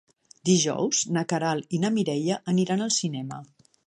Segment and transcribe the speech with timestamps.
[0.49, 3.39] Dijous na Queralt i na Mireia aniran al cinema.